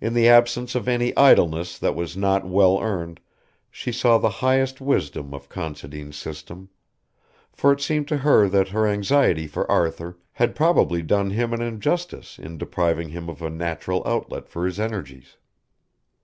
In 0.00 0.14
the 0.14 0.28
absence 0.28 0.76
of 0.76 0.86
any 0.86 1.16
idleness 1.16 1.78
that 1.80 1.96
was 1.96 2.16
not 2.16 2.46
well 2.46 2.80
earned 2.80 3.18
she 3.72 3.90
saw 3.90 4.16
the 4.16 4.30
highest 4.38 4.80
wisdom 4.80 5.34
of 5.34 5.48
Considine's 5.48 6.14
system; 6.16 6.68
for 7.52 7.72
it 7.72 7.80
seemed 7.80 8.06
to 8.06 8.18
her 8.18 8.48
that 8.48 8.68
her 8.68 8.86
anxiety 8.86 9.48
for 9.48 9.68
Arthur 9.68 10.16
had 10.34 10.54
probably 10.54 11.02
done 11.02 11.30
him 11.30 11.52
an 11.52 11.60
injustice 11.60 12.38
in 12.38 12.56
depriving 12.56 13.08
him 13.08 13.28
of 13.28 13.42
a 13.42 13.50
natural 13.50 14.00
outlet 14.06 14.48
for 14.48 14.64
his 14.64 14.78
energies. 14.78 15.36